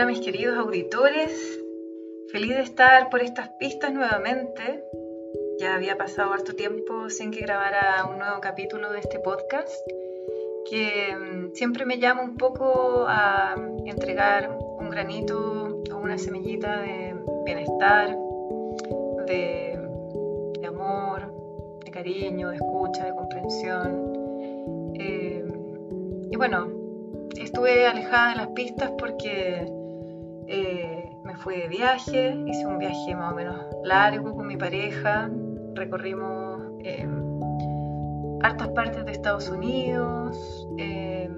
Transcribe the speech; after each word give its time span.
Hola 0.00 0.12
mis 0.12 0.20
queridos 0.22 0.56
auditores, 0.56 1.60
feliz 2.32 2.56
de 2.56 2.62
estar 2.62 3.10
por 3.10 3.20
estas 3.20 3.50
pistas 3.58 3.92
nuevamente. 3.92 4.82
Ya 5.58 5.74
había 5.74 5.98
pasado 5.98 6.32
harto 6.32 6.54
tiempo 6.54 7.10
sin 7.10 7.30
que 7.30 7.40
grabara 7.42 8.06
un 8.10 8.16
nuevo 8.16 8.40
capítulo 8.40 8.90
de 8.92 9.00
este 9.00 9.18
podcast, 9.18 9.70
que 10.70 11.14
mm, 11.14 11.52
siempre 11.52 11.84
me 11.84 11.98
llama 11.98 12.22
un 12.22 12.38
poco 12.38 13.04
a 13.08 13.54
entregar 13.84 14.56
un 14.78 14.88
granito 14.88 15.82
o 15.92 15.96
una 15.98 16.16
semillita 16.16 16.80
de 16.80 17.14
bienestar, 17.44 18.16
de, 19.26 20.66
amor, 20.66 21.30
de 21.84 21.90
cariño, 21.90 22.48
de 22.48 22.56
escucha, 22.56 23.04
de 23.04 23.14
comprensión. 23.14 24.94
Eh, 24.98 25.44
y 26.30 26.36
bueno, 26.38 26.68
estuve 27.36 27.86
alejada 27.86 28.30
de 28.30 28.36
las 28.36 28.48
pistas 28.48 28.92
porque 28.96 29.79
eh, 30.52 31.08
me 31.22 31.36
fui 31.36 31.58
de 31.58 31.68
viaje, 31.68 32.36
hice 32.44 32.66
un 32.66 32.78
viaje 32.78 33.14
más 33.14 33.32
o 33.32 33.36
menos 33.36 33.56
largo 33.84 34.34
con 34.34 34.48
mi 34.48 34.56
pareja, 34.56 35.30
recorrimos 35.74 36.60
eh, 36.82 37.08
hartas 38.42 38.68
partes 38.70 39.04
de 39.04 39.12
Estados 39.12 39.48
Unidos, 39.48 40.68
eh, 40.76 41.30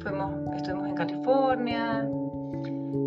fuimos, 0.00 0.56
estuvimos 0.56 0.88
en 0.88 0.94
California, 0.94 2.08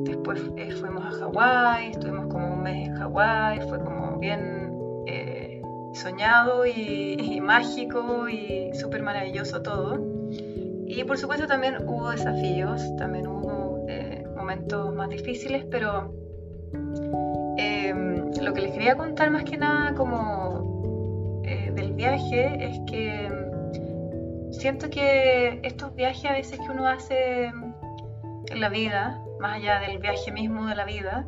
después 0.03 0.39
fuimos 0.79 1.03
a 1.03 1.11
Hawái, 1.21 1.89
estuvimos 1.89 2.27
como 2.27 2.53
un 2.53 2.61
mes 2.61 2.89
en 2.89 2.95
Hawái, 2.95 3.61
fue 3.61 3.79
como 3.79 4.19
bien 4.19 4.67
soñado 5.93 6.67
y, 6.67 7.17
y 7.19 7.41
mágico 7.41 8.29
y 8.29 8.69
súper 8.75 9.01
maravilloso 9.01 9.63
todo. 9.63 9.97
Y 10.85 11.03
por 11.05 11.17
supuesto 11.17 11.47
también 11.47 11.77
hubo 11.87 12.11
desafíos, 12.11 12.95
también 12.97 13.25
hubo 13.25 13.56
momentos 14.47 14.95
más 14.95 15.09
difíciles, 15.09 15.65
pero 15.69 16.13
em, 17.57 18.31
lo 18.41 18.53
que 18.53 18.61
les 18.61 18.71
quería 18.71 18.95
contar 18.95 19.29
más 19.29 19.43
que 19.43 19.57
nada 19.57 19.93
como 19.93 21.41
eh, 21.43 21.69
del 21.75 21.91
viaje 21.91 22.69
es 22.69 22.79
que 22.89 23.25
em, 23.25 24.53
siento 24.53 24.89
que 24.89 25.59
estos 25.63 25.93
viajes 25.95 26.31
a 26.31 26.33
veces 26.33 26.59
que 26.61 26.71
uno 26.71 26.87
hace 26.87 27.47
en 27.47 28.61
la 28.61 28.69
vida, 28.69 29.21
más 29.41 29.57
allá 29.57 29.81
del 29.81 29.97
viaje 29.97 30.31
mismo 30.31 30.65
de 30.65 30.75
la 30.75 30.85
vida, 30.85 31.27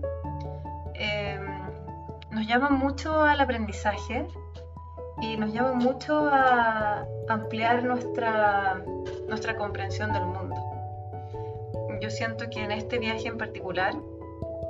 em, 0.93 1.45
nos 2.31 2.47
llaman 2.47 2.75
mucho 2.79 3.21
al 3.21 3.41
aprendizaje 3.41 4.27
y 5.21 5.35
nos 5.35 5.51
llaman 5.51 5.77
mucho 5.79 6.29
a 6.31 7.05
ampliar 7.27 7.83
nuestra, 7.83 8.81
nuestra 9.27 9.57
comprensión 9.57 10.13
del 10.13 10.23
mundo 10.23 10.48
yo 12.01 12.09
siento 12.09 12.49
que 12.49 12.63
en 12.63 12.71
este 12.71 12.99
viaje 12.99 13.27
en 13.27 13.37
particular, 13.37 13.93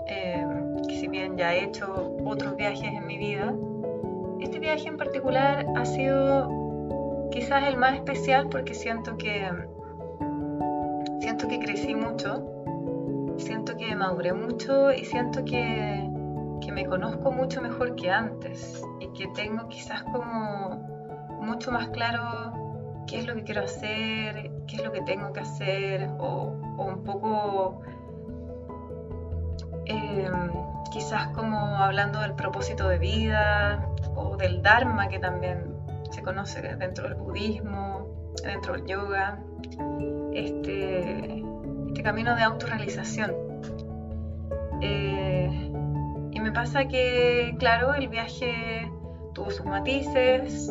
eh, 0.07 0.45
si 0.89 1.07
bien 1.07 1.37
ya 1.37 1.53
he 1.53 1.65
hecho 1.65 2.15
otros 2.25 2.55
viajes 2.55 2.93
en 2.93 3.05
mi 3.05 3.17
vida, 3.17 3.53
este 4.39 4.59
viaje 4.59 4.87
en 4.87 4.97
particular 4.97 5.65
ha 5.75 5.85
sido 5.85 7.29
quizás 7.31 7.67
el 7.67 7.77
más 7.77 7.95
especial 7.95 8.49
porque 8.49 8.73
siento 8.73 9.17
que 9.17 9.47
siento 11.19 11.47
que 11.47 11.59
crecí 11.59 11.95
mucho, 11.95 12.45
siento 13.37 13.77
que 13.77 13.95
maduré 13.95 14.33
mucho 14.33 14.91
y 14.91 15.05
siento 15.05 15.45
que, 15.45 16.09
que 16.61 16.71
me 16.71 16.85
conozco 16.85 17.31
mucho 17.31 17.61
mejor 17.61 17.95
que 17.95 18.09
antes 18.09 18.81
y 18.99 19.07
que 19.09 19.27
tengo 19.27 19.67
quizás 19.67 20.03
como 20.03 20.77
mucho 21.41 21.71
más 21.71 21.89
claro 21.89 22.58
qué 23.09 23.19
es 23.19 23.27
lo 23.27 23.33
que 23.35 23.43
quiero 23.43 23.63
hacer, 23.63 24.51
qué 24.67 24.75
es 24.75 24.83
lo 24.83 24.91
que 24.91 25.01
tengo 25.01 25.33
que 25.33 25.39
hacer, 25.39 26.09
o, 26.19 26.55
un 26.77 27.03
poco 27.03 27.81
em, 29.85 30.51
quizás 30.91 31.27
como 31.29 31.57
hablando 31.57 32.19
del 32.19 32.33
propósito 32.33 32.87
de 32.87 32.99
vida 32.99 33.89
o 34.15 34.37
del 34.37 34.61
Dharma 34.61 35.09
que 35.09 35.19
también 35.19 35.75
se 36.11 36.21
conoce 36.21 36.61
dentro 36.61 37.09
del 37.09 37.15
budismo, 37.15 38.33
dentro 38.43 38.73
del 38.73 38.85
yoga, 38.85 39.39
este, 40.33 41.43
este 41.87 42.03
camino 42.03 42.35
de 42.35 42.43
autorrealización. 42.43 43.33
Eh, 44.81 45.71
y 46.31 46.39
me 46.39 46.51
pasa 46.51 46.87
que, 46.87 47.55
claro, 47.59 47.93
el 47.95 48.07
viaje 48.07 48.89
tuvo 49.33 49.49
sus 49.51 49.65
matices, 49.65 50.69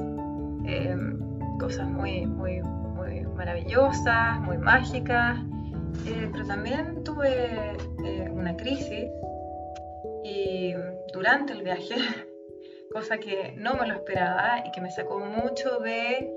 em, 0.65 1.28
cosas 1.59 1.89
muy, 1.89 2.27
muy, 2.27 2.61
muy 2.63 3.23
maravillosas, 3.23 4.41
muy 4.41 4.59
mágicas, 4.59 5.39
eh, 6.07 6.29
pero 6.33 6.47
también 6.47 7.03
tuve 7.05 7.77
eh, 8.05 8.29
una 8.31 8.57
crisis 8.57 9.11
y 10.25 10.75
durante 11.13 11.53
el 11.53 11.63
viaje, 11.63 11.97
cosa 12.93 13.19
que 13.19 13.53
no 13.57 13.75
me 13.75 13.87
lo 13.87 13.95
esperaba 13.95 14.65
y 14.65 14.71
que 14.71 14.81
me 14.81 14.91
sacó 14.91 15.19
mucho 15.19 15.79
de 15.81 16.33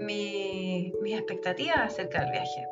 mi, 0.00 0.92
mis 1.02 1.14
expectativas 1.14 1.78
acerca 1.78 2.20
del 2.20 2.32
viaje. 2.32 2.68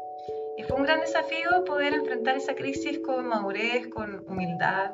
Y 0.58 0.62
fue 0.62 0.76
un 0.76 0.84
gran 0.84 1.00
desafío 1.00 1.64
poder 1.66 1.92
enfrentar 1.92 2.36
esa 2.36 2.54
crisis 2.54 2.98
con 3.00 3.26
madurez, 3.26 3.88
con 3.88 4.24
humildad 4.28 4.92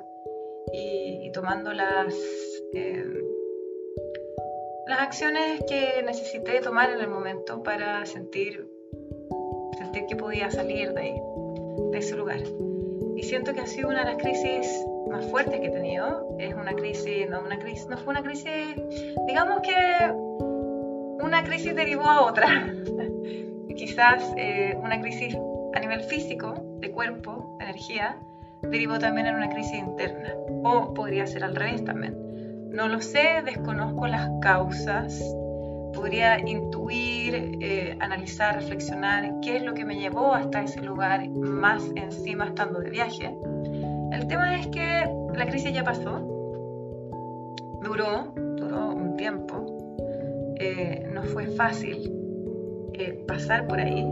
y, 0.72 1.30
tomando 1.32 1.72
las... 1.72 2.14
Eh, 2.74 3.04
las 4.92 5.00
acciones 5.00 5.62
que 5.66 6.02
necesité 6.04 6.60
tomar 6.60 6.90
en 6.90 7.00
el 7.00 7.08
momento 7.08 7.62
para 7.62 8.04
sentir, 8.04 8.68
sentir 9.78 10.04
que 10.06 10.16
podía 10.16 10.50
salir 10.50 10.92
de 10.92 11.00
ahí, 11.00 11.14
de 11.92 11.98
ese 11.98 12.14
lugar. 12.14 12.40
Y 13.16 13.22
siento 13.22 13.54
que 13.54 13.60
ha 13.60 13.66
sido 13.66 13.88
una 13.88 14.04
de 14.04 14.12
las 14.12 14.22
crisis 14.22 14.84
más 15.08 15.24
fuertes 15.30 15.60
que 15.60 15.68
he 15.68 15.70
tenido. 15.70 16.36
Es 16.38 16.52
una 16.54 16.74
crisis, 16.74 17.26
no, 17.30 17.40
una 17.40 17.58
crisis, 17.58 17.88
no 17.88 17.96
fue 17.96 18.10
una 18.10 18.22
crisis, 18.22 18.76
digamos 19.26 19.62
que 19.62 20.12
una 21.24 21.42
crisis 21.42 21.74
derivó 21.74 22.04
a 22.04 22.26
otra. 22.26 22.74
Quizás 23.74 24.34
eh, 24.36 24.76
una 24.78 25.00
crisis 25.00 25.34
a 25.72 25.80
nivel 25.80 26.02
físico, 26.02 26.52
de 26.80 26.90
cuerpo, 26.90 27.56
de 27.58 27.64
energía, 27.64 28.18
derivó 28.60 28.98
también 28.98 29.26
en 29.28 29.36
una 29.36 29.48
crisis 29.48 29.78
interna. 29.78 30.34
O 30.64 30.92
podría 30.92 31.26
ser 31.26 31.44
al 31.44 31.56
revés 31.56 31.82
también 31.82 32.21
no 32.72 32.88
lo 32.88 33.00
sé, 33.00 33.42
desconozco 33.44 34.06
las 34.06 34.28
causas. 34.40 35.22
Podría 35.94 36.38
intuir, 36.40 37.58
eh, 37.60 37.96
analizar, 38.00 38.54
reflexionar 38.54 39.40
qué 39.42 39.56
es 39.56 39.62
lo 39.62 39.74
que 39.74 39.84
me 39.84 39.96
llevó 39.96 40.32
hasta 40.32 40.62
ese 40.62 40.80
lugar, 40.80 41.28
más 41.28 41.84
encima 41.94 42.46
estando 42.46 42.80
de 42.80 42.90
viaje. 42.90 43.36
El 44.10 44.26
tema 44.26 44.58
es 44.58 44.66
que 44.68 45.06
la 45.34 45.46
crisis 45.46 45.72
ya 45.72 45.84
pasó, 45.84 46.18
duró, 47.82 48.32
duró 48.56 48.90
un 48.94 49.16
tiempo, 49.16 49.66
eh, 50.58 51.06
no 51.12 51.22
fue 51.24 51.46
fácil 51.48 52.10
eh, 52.94 53.22
pasar 53.28 53.66
por 53.66 53.80
ahí, 53.80 54.06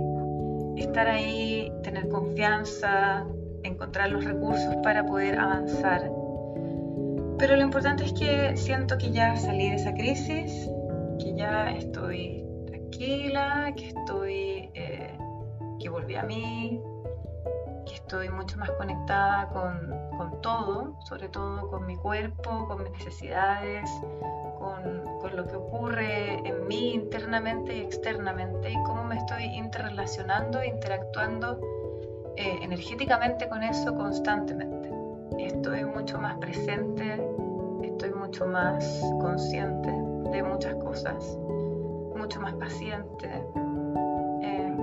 estar 0.77 1.09
ahí, 1.09 1.73
tener 1.83 2.09
confianza, 2.09 3.27
encontrar 3.63 4.11
los 4.11 4.25
recursos 4.25 4.77
para 4.83 5.05
poder 5.07 5.39
avanzar 5.39 6.11
pero 7.41 7.57
lo 7.57 7.63
importante 7.63 8.05
es 8.05 8.13
que 8.13 8.55
siento 8.55 8.99
que 8.99 9.11
ya 9.11 9.35
salí 9.35 9.71
de 9.71 9.77
esa 9.77 9.95
crisis, 9.95 10.71
que 11.19 11.35
ya 11.35 11.71
estoy 11.71 12.45
tranquila, 12.67 13.73
que 13.75 13.89
estoy, 13.89 14.71
eh, 14.75 15.19
que 15.81 15.89
volví 15.89 16.17
a 16.17 16.23
mí, 16.23 16.83
que 17.87 17.95
estoy 17.95 18.29
mucho 18.29 18.59
más 18.59 18.71
conectada 18.73 19.49
con, 19.49 20.11
todo, 20.43 20.99
sobre 21.07 21.29
todo 21.29 21.69
con 21.69 21.87
mi 21.87 21.97
cuerpo, 21.97 22.67
con 22.69 22.83
mis 22.83 22.93
necesidades, 22.93 23.89
con, 24.59 25.09
lo 25.35 25.47
que 25.47 25.57
ocurre 25.57 26.47
en 26.47 26.67
mí 26.67 26.93
internamente 26.93 27.77
y 27.77 27.81
externamente 27.81 28.71
y 28.71 28.83
cómo 28.83 29.05
me 29.05 29.17
estoy 29.17 29.45
interrelacionando 29.45 30.63
interactuando 30.65 31.61
eh, 32.37 32.59
energéticamente 32.63 33.49
con 33.49 33.63
eso 33.63 33.95
constantemente 33.95 34.80
estoy 35.51 35.85
mucho 35.85 36.19
más 36.19 36.37
presente, 36.39 37.21
estoy 37.83 38.13
mucho 38.13 38.47
más 38.47 39.03
consciente 39.21 39.91
de 40.31 40.43
muchas 40.43 40.75
cosas, 40.77 41.39
mucho 42.17 42.41
más 42.41 42.55
paciente. 42.55 43.29
Eh, 44.43 44.77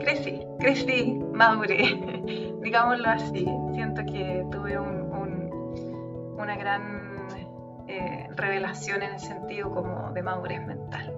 crecí, 0.00 0.40
crecí, 0.58 1.20
maduré, 1.32 2.54
digámoslo 2.62 3.08
así. 3.08 3.46
Siento 3.74 4.04
que 4.06 4.46
tuve 4.50 4.78
una 4.78 6.56
gran 6.56 7.28
eh, 7.86 8.28
revelación 8.34 9.02
en 9.02 9.12
el 9.12 9.20
sentido 9.20 9.70
como 9.70 10.12
de 10.12 10.22
madurez 10.22 10.66
mental. 10.66 11.14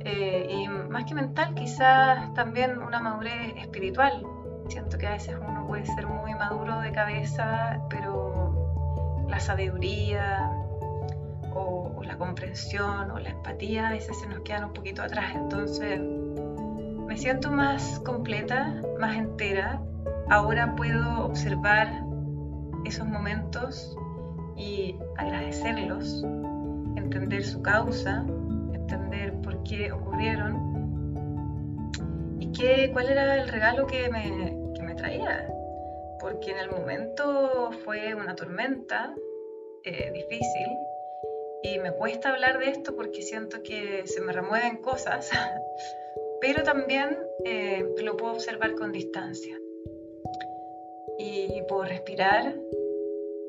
Eh, 0.00 0.46
y 0.50 0.68
más 0.68 1.04
que 1.04 1.14
mental, 1.14 1.54
quizás 1.54 2.32
también 2.34 2.78
una 2.78 3.00
madurez 3.00 3.54
espiritual, 3.56 4.24
Siento 4.70 4.98
que 4.98 5.06
a 5.08 5.10
veces 5.10 5.36
uno 5.36 5.59
puede 5.70 5.86
ser 5.86 6.08
muy 6.08 6.34
maduro 6.34 6.80
de 6.80 6.90
cabeza, 6.90 7.80
pero 7.88 9.24
la 9.28 9.38
sabiduría 9.38 10.50
o, 11.54 12.02
la 12.02 12.18
comprensión 12.18 13.08
o 13.12 13.20
la 13.20 13.30
empatía 13.30 13.86
a 13.86 13.92
veces 13.92 14.18
se 14.18 14.26
nos 14.26 14.40
quedan 14.40 14.64
un 14.64 14.72
poquito 14.72 15.00
atrás. 15.00 15.32
Entonces 15.36 16.00
me 16.00 17.16
siento 17.16 17.52
más 17.52 18.00
completa, 18.00 18.82
más 18.98 19.14
entera, 19.14 19.80
ahora 20.28 20.74
puedo 20.74 21.24
observar 21.24 22.02
esos 22.84 23.06
momentos 23.06 23.96
y 24.56 24.96
agradecerlos, 25.18 26.24
entender 26.96 27.44
su 27.44 27.62
causa, 27.62 28.24
entender 28.72 29.34
por 29.40 29.62
qué 29.62 29.92
ocurrieron 29.92 30.68
y 32.40 32.50
qué, 32.50 32.90
cuál 32.92 33.08
era 33.08 33.40
el 33.40 33.48
regalo 33.48 33.86
que 33.86 34.10
me, 34.10 34.58
que 34.74 34.82
me 34.82 34.96
traía. 34.96 35.46
Porque 36.30 36.52
en 36.52 36.58
el 36.58 36.70
momento 36.70 37.70
fue 37.84 38.14
una 38.14 38.36
tormenta 38.36 39.12
eh, 39.82 40.12
difícil 40.12 40.68
y 41.64 41.80
me 41.80 41.90
cuesta 41.90 42.32
hablar 42.32 42.60
de 42.60 42.70
esto 42.70 42.94
porque 42.94 43.20
siento 43.22 43.64
que 43.64 44.06
se 44.06 44.20
me 44.20 44.32
remueven 44.32 44.76
cosas, 44.76 45.28
pero 46.40 46.62
también 46.62 47.18
eh, 47.44 47.84
lo 48.00 48.16
puedo 48.16 48.34
observar 48.34 48.76
con 48.76 48.92
distancia. 48.92 49.58
Y 51.18 51.62
puedo 51.68 51.82
respirar 51.82 52.54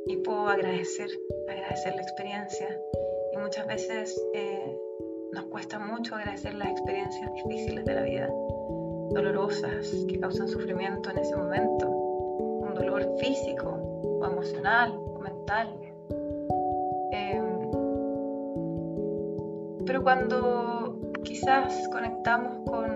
y 0.08 0.18
puedo 0.18 0.48
agradecer, 0.50 1.10
agradecer 1.48 1.96
la 1.96 2.02
experiencia. 2.02 2.82
Y 3.32 3.38
muchas 3.38 3.68
veces 3.68 4.20
eh, 4.34 4.76
nos 5.34 5.46
cuesta 5.46 5.78
mucho 5.78 6.16
agradecer 6.16 6.56
las 6.56 6.70
experiencias 6.70 7.32
difíciles 7.32 7.86
de 7.86 7.94
la 7.94 8.02
vida, 8.02 8.28
dolorosas, 9.12 9.88
que 10.10 10.20
causan 10.20 10.50
sufrimiento 10.50 11.12
en 11.12 11.20
ese 11.20 11.36
momento, 11.36 12.01
un 12.72 12.78
dolor 12.78 13.06
físico 13.20 13.70
o 13.70 14.26
emocional 14.26 14.94
o 15.16 15.20
mental. 15.20 15.68
Em, 17.12 17.44
pero 19.86 20.04
cuando 20.04 20.98
quizás 21.24 21.88
conectamos 21.92 22.54
con, 22.70 22.90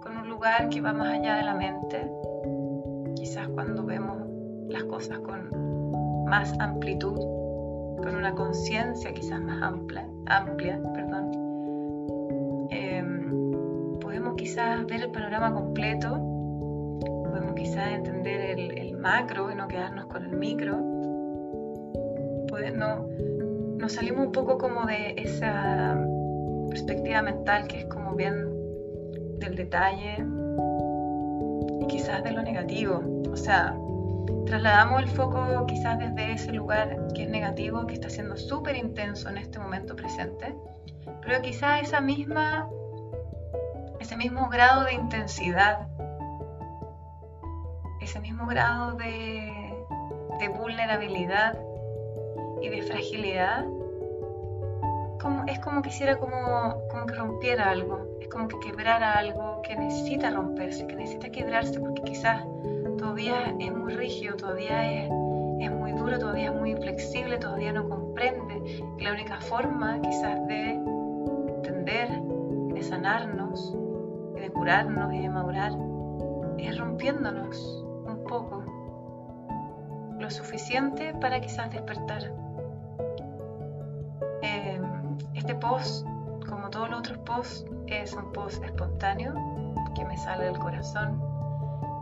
con 0.00 0.16
un 0.16 0.28
lugar 0.28 0.68
que 0.68 0.80
va 0.80 0.92
más 0.92 1.18
allá 1.18 1.36
de 1.36 1.42
la 1.42 1.54
mente, 1.54 2.10
quizás 3.16 3.48
cuando 3.48 3.84
vemos 3.84 4.18
las 4.68 4.84
cosas 4.84 5.18
con 5.18 6.24
más 6.26 6.52
amplitud, 6.60 7.18
con 7.96 8.14
una 8.16 8.34
conciencia 8.34 9.12
quizás 9.12 9.40
más 9.40 9.60
amplia, 9.62 10.08
amplia 10.26 10.80
perdón. 10.94 11.30
Em, 12.70 13.98
podemos 13.98 14.34
quizás 14.36 14.86
ver 14.86 15.02
el 15.02 15.10
panorama 15.10 15.52
completo, 15.52 16.33
podemos 17.54 17.70
quizás 17.70 17.92
entender 17.92 18.58
el, 18.58 18.96
macro 18.96 19.50
y 19.50 19.54
no 19.54 19.68
quedarnos 19.68 20.06
con 20.06 20.24
el 20.24 20.36
micro. 20.36 20.76
no, 22.74 23.06
nos 23.76 23.92
salimos 23.92 24.26
un 24.26 24.32
poco 24.32 24.56
como 24.58 24.86
de 24.86 25.14
esa 25.18 25.98
perspectiva 26.70 27.20
mental 27.20 27.68
que 27.68 27.80
es 27.80 27.84
como 27.86 28.14
bien 28.14 28.34
del 29.38 29.56
detalle 29.56 30.24
y 31.80 31.86
quizás 31.86 32.24
de 32.24 32.32
lo 32.32 32.42
negativo. 32.42 33.02
O 33.30 33.36
sea, 33.36 33.76
trasladamos 34.46 35.02
el 35.02 35.08
foco 35.08 35.66
quizás 35.66 35.98
desde 35.98 36.32
ese 36.32 36.52
lugar 36.52 37.08
que 37.14 37.24
es 37.24 37.28
negativo, 37.28 37.86
que 37.86 37.94
está 37.94 38.08
siendo 38.08 38.36
súper 38.36 38.76
intenso 38.76 39.28
en 39.28 39.36
este 39.38 39.58
momento 39.58 39.94
presente, 39.96 40.54
pero 41.22 41.42
quizás 41.42 41.82
esa 41.82 42.00
misma, 42.00 42.70
ese 44.00 44.16
mismo 44.16 44.48
grado 44.48 44.84
de 44.84 44.94
intensidad, 44.94 45.88
ese 48.04 48.20
mismo 48.20 48.46
grado 48.46 48.92
de, 48.96 49.50
vulnerabilidad 50.58 51.58
y 52.60 52.68
de 52.68 52.82
fragilidad, 52.82 53.64
como, 55.20 55.44
es 55.46 55.58
como 55.60 55.80
quisiera 55.80 56.18
como, 56.18 56.86
como 56.90 57.06
que 57.06 57.14
rompiera 57.14 57.70
algo, 57.70 58.06
es 58.20 58.28
como 58.28 58.46
que 58.46 58.60
quebrara 58.60 59.12
algo 59.12 59.62
que 59.62 59.74
necesita 59.74 60.30
romperse, 60.30 60.86
que 60.86 60.96
necesita 60.96 61.30
quebrarse 61.30 61.80
porque 61.80 62.02
quizás 62.02 62.44
todavía 62.98 63.54
es 63.58 63.72
muy 63.72 63.94
rígido, 63.94 64.36
todavía 64.36 65.04
es, 65.04 65.10
muy 65.70 65.92
duro, 65.92 66.18
todavía 66.18 66.50
es 66.50 66.54
muy 66.54 66.72
inflexible, 66.72 67.38
todavía 67.38 67.72
no 67.72 67.88
comprende. 67.88 68.84
La 68.98 69.12
única 69.12 69.40
forma 69.40 69.98
quizás 70.02 70.46
de 70.46 70.72
entender, 71.56 72.20
de 72.74 72.82
sanarnos, 72.82 73.74
de 74.34 74.50
curarnos 74.50 75.14
y 75.14 75.22
de 75.22 75.30
madurar 75.30 75.72
es 76.58 76.78
rompiéndonos 76.78 77.83
lo 80.24 80.30
suficiente 80.30 81.12
para 81.20 81.38
quizás 81.38 81.70
despertar. 81.70 82.32
Em, 84.40 84.82
este 85.34 85.54
post, 85.54 86.06
como 86.48 86.70
todos 86.70 86.88
los 86.88 87.00
otros 87.00 87.18
posts, 87.18 87.66
es 87.88 88.14
un 88.14 88.32
post 88.32 88.64
espontáneo 88.64 89.34
que 89.94 90.02
me 90.06 90.16
sale 90.16 90.46
del 90.46 90.58
corazón, 90.58 91.20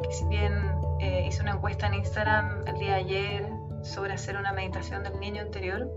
que 0.04 0.12
si 0.12 0.24
bien 0.26 0.52
eh, 1.00 1.24
hice 1.26 1.42
una 1.42 1.54
encuesta 1.54 1.88
en 1.88 1.94
Instagram 1.94 2.62
el 2.68 2.78
día 2.78 2.94
ayer 2.94 3.48
sobre 3.82 4.12
hacer 4.12 4.36
una 4.36 4.52
meditación 4.52 5.02
del 5.02 5.18
niño 5.18 5.42
interior. 5.42 5.92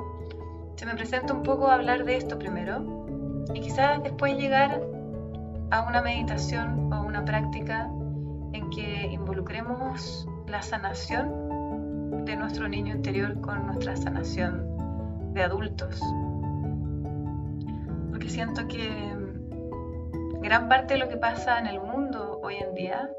Se 0.78 0.88
me 0.88 0.96
presenta 0.96 1.32
un 1.32 1.44
poco 1.44 1.68
hablar 1.68 2.06
de 2.06 2.18
esto 2.18 2.40
primero 2.40 3.46
y 3.54 3.62
quizás 3.62 4.02
después 4.02 4.36
llegar 4.36 4.82
a 5.70 5.82
una 5.84 6.02
meditación 6.02 6.92
o 6.92 7.04
una 7.04 7.24
práctica 7.24 7.88
en 8.52 8.68
que 8.72 9.10
involucremos 9.12 10.28
la 10.48 10.64
sanación 10.64 11.45
de 12.26 12.36
nuestro 12.36 12.68
niño 12.68 12.96
interior 12.96 13.40
con 13.42 13.68
nuestra 13.68 13.96
sanación 13.96 15.34
de 15.34 15.44
adultos. 15.44 16.02
Porque 18.10 18.30
siento 18.30 18.68
que 18.68 19.16
gran 20.42 20.68
parte 20.68 20.96
de 20.96 21.00
lo 21.00 21.08
que 21.10 21.18
pasa 21.18 21.60
en 21.60 21.68
el 21.68 21.80
mundo 21.80 22.40
hoy 22.42 22.56
en 22.56 22.74
día 22.74 23.10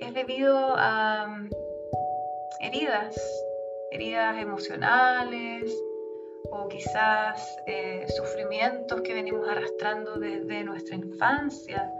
es 0.00 0.12
debido 0.12 0.74
a 0.76 1.26
mm, 1.26 1.50
heridas, 2.60 3.16
heridas 3.90 4.36
emocionales 4.36 5.72
o 6.50 6.68
quizás 6.68 7.56
eh, 7.66 8.06
sufrimientos 8.16 9.00
que 9.00 9.14
venimos 9.14 9.48
arrastrando 9.48 10.18
desde 10.18 10.62
nuestra 10.64 10.94
infancia 10.94 11.90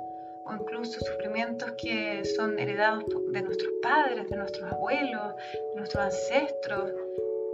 o 0.49 0.55
incluso 0.55 1.01
sufrimientos 1.01 1.73
que 1.73 2.25
son 2.25 2.59
heredados 2.59 3.05
de 3.33 3.43
nuestros 3.43 3.73
padres, 3.83 4.29
de 4.29 4.37
nuestros 4.37 4.73
abuelos, 4.73 5.35
de 5.71 5.77
nuestros 5.77 6.05
ancestros 6.05 6.93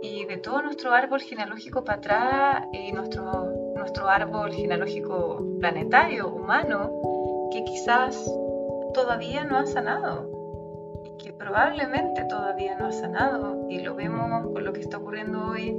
y 0.02 0.24
de 0.26 0.36
todo 0.38 0.62
nuestro 0.62 0.92
árbol 0.92 1.20
genealógico 1.20 1.82
para 1.84 1.98
atrás 1.98 2.64
y 2.72 2.92
nuestro, 2.92 3.52
nuestro 3.74 4.08
árbol 4.08 4.52
genealógico 4.52 5.42
planetario, 5.60 6.28
humano, 6.28 7.50
que 7.52 7.64
quizás 7.64 8.16
todavía 8.92 9.44
no 9.44 9.58
ha 9.58 9.66
sanado 9.66 10.34
que 11.18 11.32
probablemente 11.32 12.24
todavía 12.24 12.76
no 12.76 12.86
ha 12.86 12.92
sanado. 12.92 13.66
Y 13.70 13.80
lo 13.80 13.94
vemos 13.94 14.52
con 14.52 14.64
lo 14.64 14.72
que 14.72 14.80
está 14.80 14.98
ocurriendo 14.98 15.46
hoy 15.46 15.74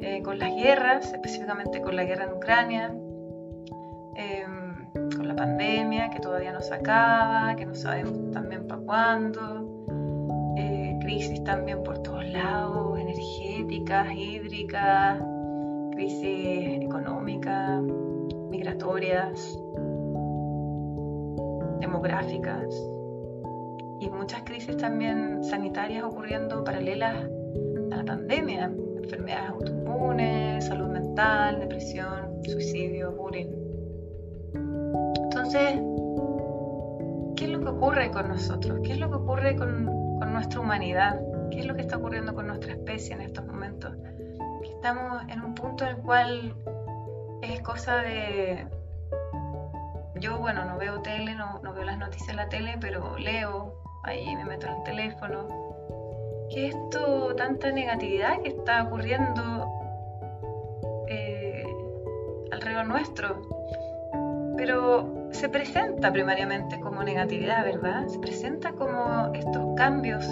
eh, 0.00 0.22
con 0.22 0.38
las 0.38 0.54
guerras, 0.54 1.12
específicamente 1.12 1.80
con 1.80 1.96
la 1.96 2.04
guerra 2.04 2.24
en 2.24 2.32
Ucrania, 2.34 2.94
pandemia 5.36 6.10
que 6.10 6.18
todavía 6.20 6.52
no 6.52 6.60
se 6.60 6.74
acaba, 6.74 7.54
que 7.56 7.66
no 7.66 7.74
sabemos 7.74 8.30
también 8.32 8.66
para 8.66 8.80
cuándo, 8.82 9.86
eh, 10.56 10.98
crisis 11.02 11.44
también 11.44 11.82
por 11.82 11.98
todos 11.98 12.26
lados, 12.30 12.98
energéticas, 12.98 14.12
hídricas, 14.12 15.22
crisis 15.92 16.82
económicas, 16.82 17.82
migratorias, 18.50 19.58
demográficas. 21.80 22.74
Y 24.00 24.08
muchas 24.10 24.42
crisis 24.42 24.76
también 24.76 25.42
sanitarias 25.44 26.04
ocurriendo 26.04 26.64
paralelas 26.64 27.28
a 27.92 27.96
la 27.96 28.04
pandemia, 28.04 28.72
enfermedades 28.96 29.50
autoinmunes, 29.50 30.64
salud 30.64 30.88
mental, 30.88 31.60
depresión, 31.60 32.42
suicidio, 32.44 33.12
bullying. 33.12 33.65
Entonces, 35.56 37.34
¿qué 37.36 37.44
es 37.44 37.50
lo 37.50 37.60
que 37.60 37.68
ocurre 37.68 38.10
con 38.10 38.28
nosotros? 38.28 38.80
¿Qué 38.84 38.92
es 38.92 38.98
lo 38.98 39.08
que 39.08 39.16
ocurre 39.16 39.56
con, 39.56 39.86
con 40.18 40.32
nuestra 40.32 40.60
humanidad? 40.60 41.18
¿Qué 41.50 41.60
es 41.60 41.66
lo 41.66 41.74
que 41.74 41.80
está 41.80 41.96
ocurriendo 41.96 42.34
con 42.34 42.46
nuestra 42.46 42.72
especie 42.72 43.14
en 43.14 43.22
estos 43.22 43.46
momentos? 43.46 43.94
estamos 44.62 45.22
en 45.28 45.40
un 45.40 45.54
punto 45.54 45.84
en 45.84 45.90
el 45.90 45.96
cual 46.02 46.54
es 47.42 47.60
cosa 47.62 47.96
de 48.02 48.66
yo, 50.16 50.38
bueno, 50.38 50.64
no 50.64 50.76
veo 50.76 51.00
tele, 51.02 51.34
no, 51.34 51.60
no, 51.62 51.72
veo 51.72 51.84
las 51.84 51.98
noticias 51.98 52.28
en 52.28 52.36
la 52.36 52.48
tele, 52.48 52.76
pero 52.80 53.16
leo, 53.18 53.80
ahí 54.04 54.36
me 54.36 54.44
meto 54.44 54.66
en 54.66 54.74
el 54.74 54.82
teléfono. 54.82 55.48
¿Qué 56.50 56.68
es 56.68 56.74
esto, 56.74 57.34
tanta 57.34 57.72
negatividad 57.72 58.40
que 58.42 58.48
está 58.48 58.84
ocurriendo 58.84 59.66
eh, 61.08 61.66
alrededor 62.52 62.86
nuestro? 62.86 63.55
Pero 64.56 65.28
se 65.30 65.48
presenta 65.48 66.12
primariamente 66.12 66.80
como 66.80 67.02
negatividad, 67.02 67.64
¿verdad? 67.64 68.06
Se 68.08 68.18
presenta 68.18 68.72
como 68.72 69.32
estos 69.34 69.74
cambios 69.76 70.26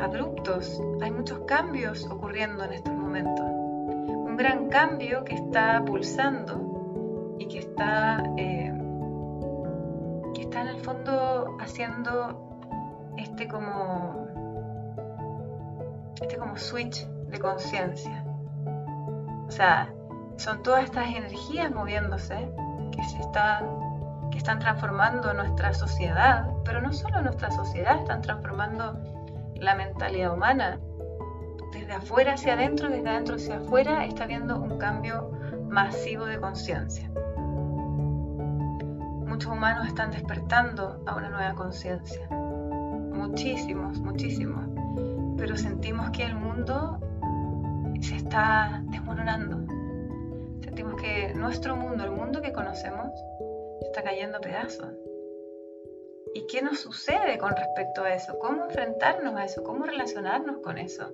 abruptos. 0.00 0.80
Hay 1.02 1.10
muchos 1.10 1.40
cambios 1.40 2.06
ocurriendo 2.06 2.64
en 2.64 2.72
estos 2.72 2.94
momentos. 2.94 3.46
Un 3.46 4.36
gran 4.36 4.68
cambio 4.68 5.24
que 5.24 5.34
está 5.34 5.84
pulsando 5.84 7.36
y 7.38 7.46
que 7.46 7.58
está... 7.58 8.22
Eh, 8.36 8.72
está 10.52 10.60
en 10.60 10.68
el 10.68 10.80
fondo 10.80 11.56
haciendo 11.60 13.14
este 13.16 13.48
como 13.48 14.26
este 16.20 16.36
como 16.36 16.56
switch 16.58 17.06
de 17.06 17.38
conciencia. 17.38 18.22
O 19.48 19.50
sea, 19.50 19.88
son 20.36 20.62
todas 20.62 20.84
estas 20.84 21.08
energías 21.08 21.70
moviéndose 21.70 22.52
que 22.92 23.02
se 23.04 23.18
están, 23.18 23.64
que 24.30 24.38
están 24.38 24.58
transformando 24.58 25.34
nuestra 25.34 25.74
sociedad, 25.74 26.46
pero 26.64 26.80
no 26.80 26.92
solo 26.92 27.22
nuestra 27.22 27.50
sociedad, 27.50 27.98
están 27.98 28.22
transformando 28.22 28.98
la 29.56 29.74
mentalidad 29.74 30.32
humana. 30.32 30.78
Desde 31.72 31.92
afuera 31.94 32.34
hacia 32.34 32.52
adentro, 32.52 32.90
desde 32.90 33.08
adentro 33.08 33.36
hacia 33.36 33.56
afuera, 33.56 34.04
está 34.04 34.24
habiendo 34.24 34.60
un 34.60 34.78
cambio 34.78 35.30
masivo 35.68 36.26
de 36.26 36.38
conciencia. 36.38 37.10
Muchos 39.26 39.50
humanos 39.50 39.88
están 39.88 40.10
despertando 40.10 41.02
a 41.06 41.16
una 41.16 41.30
nueva 41.30 41.54
conciencia. 41.54 42.28
Muchísimos, 42.30 43.98
muchísimos. 44.00 44.66
Pero 45.38 45.56
sentimos 45.56 46.10
que 46.10 46.24
el 46.24 46.36
mundo 46.36 47.00
se 48.00 48.16
está 48.16 48.82
desmoronando 48.86 49.81
sentimos 50.62 51.00
que 51.00 51.34
nuestro 51.34 51.76
mundo, 51.76 52.04
el 52.04 52.10
mundo 52.10 52.40
que 52.40 52.52
conocemos, 52.52 53.10
está 53.82 54.02
cayendo 54.02 54.38
a 54.38 54.40
pedazos. 54.40 54.88
¿Y 56.34 56.46
qué 56.46 56.62
nos 56.62 56.80
sucede 56.80 57.36
con 57.38 57.54
respecto 57.54 58.02
a 58.02 58.14
eso? 58.14 58.38
¿Cómo 58.38 58.64
enfrentarnos 58.64 59.34
a 59.36 59.44
eso? 59.44 59.62
¿Cómo 59.62 59.84
relacionarnos 59.84 60.58
con 60.58 60.78
eso? 60.78 61.12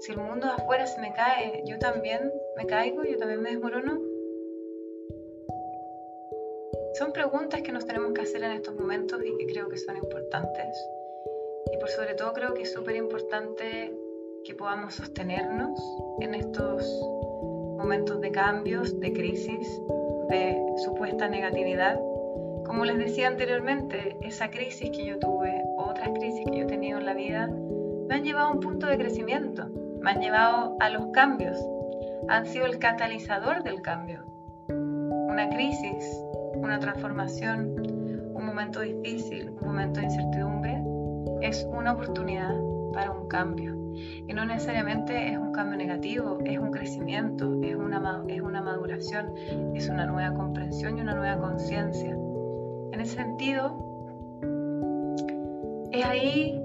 Si 0.00 0.12
el 0.12 0.18
mundo 0.18 0.46
de 0.46 0.52
afuera 0.52 0.86
se 0.86 1.00
me 1.00 1.12
cae, 1.12 1.62
yo 1.66 1.78
también 1.78 2.32
me 2.56 2.66
caigo, 2.66 3.02
yo 3.04 3.16
también 3.16 3.42
me 3.42 3.50
desmorono. 3.50 3.98
Son 6.94 7.12
preguntas 7.12 7.62
que 7.62 7.72
nos 7.72 7.86
tenemos 7.86 8.12
que 8.12 8.22
hacer 8.22 8.42
en 8.44 8.52
estos 8.52 8.74
momentos 8.76 9.20
y 9.24 9.36
que 9.36 9.46
creo 9.52 9.68
que 9.68 9.78
son 9.78 9.96
importantes. 9.96 10.78
Y 11.72 11.78
por 11.78 11.88
sobre 11.88 12.14
todo 12.14 12.32
creo 12.32 12.54
que 12.54 12.62
es 12.62 12.72
súper 12.72 12.96
importante 12.96 13.92
que 14.44 14.54
podamos 14.54 14.94
sostenernos 14.94 15.80
en 16.20 16.34
estos 16.34 16.84
momentos 17.76 18.20
de 18.20 18.30
cambios, 18.30 18.98
de 19.00 19.12
crisis, 19.12 19.82
de 20.28 20.60
supuesta 20.84 21.28
negatividad. 21.28 22.00
Como 22.64 22.84
les 22.84 22.98
decía 22.98 23.28
anteriormente, 23.28 24.16
esa 24.22 24.50
crisis 24.50 24.90
que 24.90 25.04
yo 25.04 25.18
tuve, 25.18 25.62
otras 25.76 26.10
crisis 26.10 26.44
que 26.50 26.58
yo 26.58 26.64
he 26.64 26.68
tenido 26.68 26.98
en 26.98 27.06
la 27.06 27.14
vida, 27.14 27.48
me 28.08 28.14
han 28.14 28.24
llevado 28.24 28.48
a 28.48 28.52
un 28.52 28.60
punto 28.60 28.86
de 28.86 28.98
crecimiento, 28.98 29.68
me 30.00 30.10
han 30.10 30.20
llevado 30.20 30.76
a 30.80 30.90
los 30.90 31.06
cambios, 31.12 31.58
han 32.28 32.46
sido 32.46 32.66
el 32.66 32.78
catalizador 32.78 33.62
del 33.62 33.82
cambio. 33.82 34.24
Una 34.68 35.48
crisis, 35.48 36.22
una 36.54 36.78
transformación, 36.78 37.74
un 38.34 38.46
momento 38.46 38.80
difícil, 38.80 39.50
un 39.50 39.66
momento 39.66 40.00
de 40.00 40.06
incertidumbre, 40.06 40.82
es 41.42 41.64
una 41.70 41.92
oportunidad 41.92 42.54
para 42.92 43.10
un 43.10 43.28
cambio. 43.28 43.75
Y 43.96 44.32
no 44.34 44.44
necesariamente 44.44 45.32
es 45.32 45.38
un 45.38 45.52
cambio 45.52 45.76
negativo, 45.76 46.38
es 46.44 46.58
un 46.58 46.70
crecimiento, 46.70 47.60
es 47.62 47.74
una, 47.74 48.24
es 48.28 48.40
una 48.40 48.62
maduración, 48.62 49.32
es 49.74 49.88
una 49.88 50.06
nueva 50.06 50.34
comprensión 50.34 50.98
y 50.98 51.00
una 51.00 51.14
nueva 51.14 51.40
conciencia. 51.40 52.10
En 52.92 53.00
ese 53.00 53.16
sentido, 53.16 53.76
es 55.92 56.04
ahí 56.04 56.62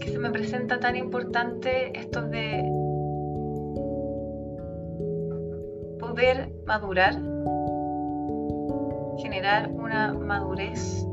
que 0.00 0.10
se 0.10 0.18
me 0.18 0.30
presenta 0.30 0.80
tan 0.80 0.96
importante 0.96 1.98
esto 1.98 2.22
de 2.22 2.62
poder 5.98 6.52
madurar, 6.66 7.14
generar 9.18 9.70
una 9.70 10.12
madurez 10.12 11.06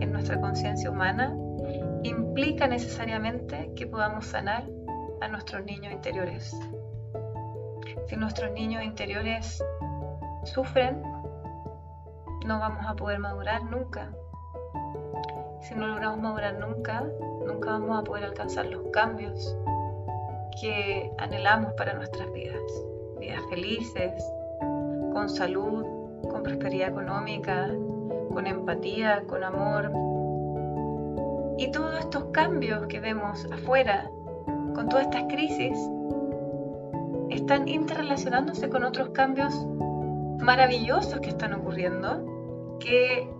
en 0.00 0.12
nuestra 0.12 0.40
conciencia 0.40 0.90
humana 0.90 1.36
implica 2.02 2.66
necesariamente 2.66 3.72
que 3.76 3.86
podamos 3.86 4.26
sanar 4.26 4.64
a 5.20 5.28
nuestros 5.28 5.64
niños 5.64 5.92
interiores. 5.92 6.56
Si 8.06 8.16
nuestros 8.16 8.52
niños 8.52 8.82
interiores 8.82 9.62
sufren, 10.44 11.02
no 12.46 12.58
vamos 12.58 12.84
a 12.86 12.94
poder 12.94 13.18
madurar 13.18 13.64
nunca. 13.64 14.10
Si 15.60 15.74
no 15.74 15.86
logramos 15.86 16.20
madurar 16.20 16.58
nunca, 16.58 17.04
nunca 17.46 17.72
vamos 17.72 17.98
a 17.98 18.02
poder 18.02 18.24
alcanzar 18.24 18.66
los 18.66 18.90
cambios 18.92 19.56
que 20.60 21.12
anhelamos 21.18 21.72
para 21.74 21.94
nuestras 21.94 22.32
vidas. 22.32 22.60
Vidas 23.18 23.42
felices, 23.50 24.24
con 25.12 25.28
salud, 25.28 25.84
con 26.30 26.42
prosperidad 26.42 26.88
económica, 26.88 27.68
con 28.32 28.46
empatía, 28.46 29.22
con 29.26 29.44
amor, 29.44 29.92
y 31.60 31.70
todos 31.70 31.94
estos 31.98 32.24
cambios 32.32 32.86
que 32.86 33.00
vemos 33.00 33.46
afuera, 33.52 34.10
con 34.74 34.88
todas 34.88 35.04
estas 35.04 35.24
crisis, 35.24 35.78
están 37.28 37.68
interrelacionándose 37.68 38.70
con 38.70 38.82
otros 38.82 39.10
cambios 39.10 39.54
maravillosos 40.38 41.20
que 41.20 41.28
están 41.28 41.52
ocurriendo, 41.52 42.78
que 42.80 43.30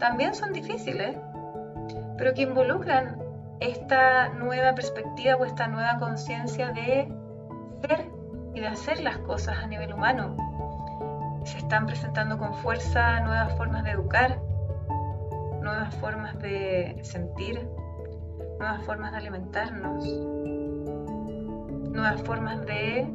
también 0.00 0.34
son 0.34 0.52
difíciles, 0.52 1.16
pero 2.16 2.34
que 2.34 2.42
involucran 2.42 3.22
esta 3.60 4.30
nueva 4.30 4.74
perspectiva 4.74 5.36
o 5.36 5.44
esta 5.44 5.68
nueva 5.68 5.96
conciencia 6.00 6.72
de 6.72 7.08
ser 7.86 8.10
y 8.52 8.58
de 8.58 8.66
hacer 8.66 8.98
las 9.00 9.18
cosas 9.18 9.58
a 9.62 9.68
nivel 9.68 9.94
humano. 9.94 10.36
Se 11.44 11.58
están 11.58 11.86
presentando 11.86 12.36
con 12.36 12.52
fuerza 12.54 13.20
nuevas 13.20 13.56
formas 13.56 13.84
de 13.84 13.92
educar, 13.92 14.40
nuevas 15.68 15.94
formas 15.96 16.38
de 16.38 16.98
sentir, 17.02 17.68
nuevas 18.58 18.82
formas 18.86 19.12
de 19.12 19.18
alimentarnos, 19.18 20.04
nuevas 21.92 22.22
formas 22.22 22.64
de 22.64 23.06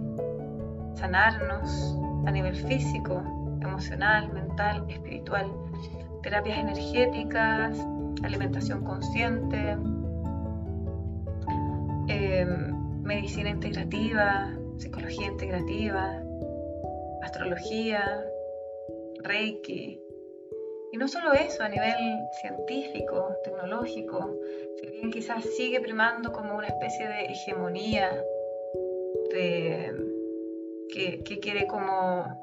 sanarnos 0.94 1.98
a 2.28 2.32
nivel 2.32 2.56
físico, 2.56 3.24
emocional, 3.60 4.32
mental, 4.34 4.86
espiritual, 4.88 5.52
terapias 6.22 6.60
energéticas, 6.60 7.80
alimentación 8.22 8.84
consciente, 8.84 9.76
em, 12.08 13.02
medicina 13.02 13.50
integrativa, 13.50 14.56
psicología 14.78 15.26
integrativa, 15.28 16.22
astrología, 17.24 18.24
reiki, 19.24 20.03
y 20.94 20.98
no 20.98 21.08
solo 21.08 21.34
eso, 21.34 21.64
a 21.64 21.70
nivel 21.70 22.28
científico, 22.40 23.36
tecnológico, 23.44 24.38
si 24.80 24.86
bien 24.86 25.10
quizás 25.10 25.44
sigue 25.44 25.82
primando 25.82 26.32
como 26.32 26.56
una 26.56 26.68
especie 26.68 27.08
de 27.08 27.26
hegemonía 27.26 28.12
que, 29.32 29.92
quiere 31.42 31.66
como 31.66 32.40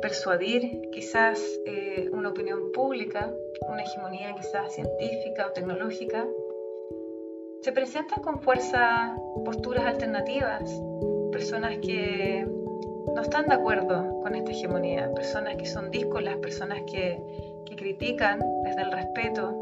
persuadir 0.00 0.88
quizás 0.90 1.38
eh, 1.66 2.08
una 2.10 2.30
opinión 2.30 2.72
pública, 2.72 3.34
una 3.68 3.82
hegemonía 3.82 4.34
quizás 4.34 4.74
científica 4.74 5.48
o 5.48 5.52
tecnológica, 5.52 6.26
se 7.60 7.72
presentan 7.72 8.22
con 8.22 8.40
fuerza 8.40 9.14
posturas 9.44 9.84
alternativas, 9.84 10.62
personas 11.32 11.76
que 11.82 12.46
no 13.14 13.20
están 13.20 13.46
de 13.46 13.56
acuerdo 13.56 14.20
con 14.22 14.34
esta 14.34 14.52
hegemonía, 14.52 15.12
personas 15.12 15.56
que 15.56 15.66
son 15.66 15.90
díscolas, 15.90 16.38
personas 16.38 16.80
que 16.90 17.20
que 17.66 17.76
critican 17.76 18.40
desde 18.64 18.82
el 18.82 18.92
respeto, 18.92 19.52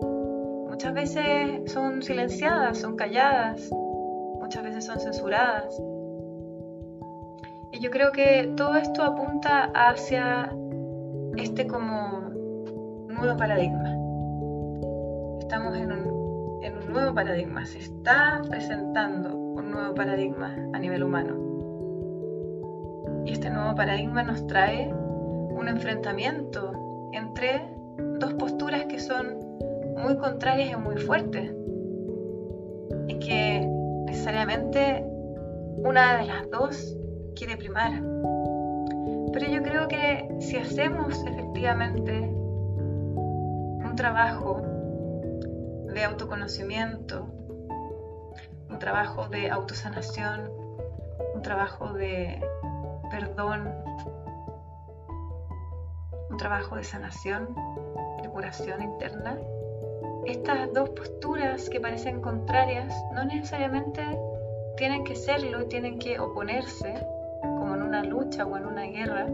muchas 0.69 0.95
veces 0.95 1.73
son 1.73 2.02
silenciadas, 2.02 2.78
son 2.78 2.97
calladas, 2.97 3.71
muchas 4.40 4.62
veces 4.62 4.85
son 4.85 5.00
censuradas. 5.00 5.81
Y 7.73 7.81
yo 7.81 7.90
creo 7.90 8.12
que 8.12 8.52
todo 8.57 8.76
esto 8.76 9.02
apunta 9.02 9.71
hacia 9.75 10.55
este 11.37 11.67
como 11.67 12.21
nuevo 13.09 13.37
paradigma. 13.37 13.90
Estamos 15.40 15.76
en 15.76 15.93
un, 15.93 16.62
en 16.62 16.78
un 16.78 16.93
nuevo 16.93 17.14
paradigma, 17.14 17.67
se 17.67 17.78
está 17.78 18.40
presentando 18.49 19.37
un 19.37 19.71
nuevo 19.71 19.95
paradigma 19.95 20.55
a 20.73 20.78
nivel 20.78 21.02
humano. 21.02 21.35
Y 23.25 23.33
este 23.33 23.50
nuevo 23.50 23.75
paradigma 23.75 24.23
nos 24.23 24.47
trae 24.47 24.93
un 24.93 25.69
enfrentamiento 25.69 27.11
entre 27.12 27.77
dos 27.99 28.35
posturas 28.35 28.85
que 28.87 29.00
son 29.00 29.38
muy 29.97 30.17
contrarias 30.17 30.73
y 30.73 30.76
muy 30.76 30.97
fuertes. 30.97 31.52
Y 33.09 33.19
que 33.19 33.67
necesariamente 34.07 35.05
una 35.85 36.19
de 36.19 36.26
las 36.26 36.50
dos 36.50 36.97
quiere 37.37 37.57
primar. 37.57 38.02
Pero 39.33 39.47
yo 39.50 39.62
creo 39.62 39.88
que 39.88 40.28
si 40.40 40.57
hacemos 40.57 41.23
efectivamente 41.26 42.21
un 42.21 43.93
trabajo 43.97 44.62
de 45.93 46.05
autoconocimiento, 46.05 47.26
un 48.71 48.78
trabajo 48.78 49.28
de 49.28 49.50
autosanación, 49.50 50.50
un 51.35 51.43
trabajo 51.43 51.93
de 51.93 52.40
perdón, 53.11 53.73
trabajo 56.38 56.76
de 56.76 56.85
sanación, 56.85 57.54
de 58.23 58.28
curación 58.30 58.83
interna, 58.83 59.37
estas 60.25 60.73
dos 60.73 60.90
posturas 60.90 61.68
que 61.68 61.80
parecen 61.80 62.21
contrarias 62.21 62.95
no 63.12 63.25
necesariamente 63.25 64.02
tienen 64.76 65.04
que 65.04 65.16
serlo, 65.16 65.66
tienen 65.66 65.99
que 65.99 66.18
oponerse, 66.18 66.95
como 67.42 67.75
en 67.75 67.83
una 67.83 68.02
lucha 68.04 68.47
o 68.47 68.57
en 68.57 68.66
una 68.66 68.85
guerra, 68.85 69.26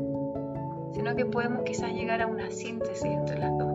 sino 0.92 1.14
que 1.14 1.26
podemos 1.26 1.62
quizás 1.64 1.92
llegar 1.92 2.23
a 2.23 2.26
una 2.26 2.50
síntesis 2.50 3.04
entre 3.04 3.38
las 3.38 3.56
dos. 3.58 3.73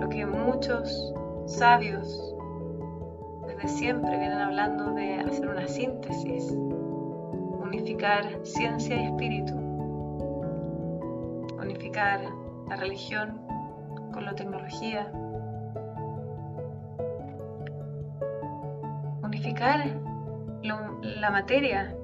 Lo 0.00 0.08
que 0.08 0.24
muchos 0.24 1.12
sabios 1.46 2.34
desde 3.46 3.68
siempre 3.68 4.18
vienen 4.18 4.38
hablando 4.38 4.92
de 4.94 5.14
hacer 5.16 5.48
una 5.48 5.68
síntesis, 5.68 6.50
unificar 7.60 8.40
ciencia 8.44 8.96
y 8.96 9.06
espíritu, 9.06 9.54
unificar 11.60 12.20
la 12.72 12.78
religión 12.78 13.38
con 14.14 14.24
la 14.24 14.34
tecnología, 14.34 15.12
unificar 19.22 20.00
la 20.62 21.30
materia 21.30 21.94